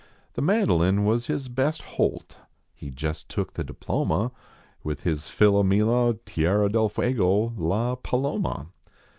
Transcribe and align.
The 0.33 0.41
mandolin 0.41 1.05
was 1.05 1.27
his 1.27 1.47
best 1.47 1.83
holt 1.83 2.35
He 2.73 2.89
jest 2.89 3.29
took 3.29 3.53
the 3.53 3.63
diploma 3.63 4.31
With 4.83 5.01
his 5.01 5.25
Philomela, 5.29 6.15
Tierra 6.25 6.69
Del 6.71 6.89
Fuego, 6.89 7.53
L,a 7.55 7.97
Paloma. 7.97 8.69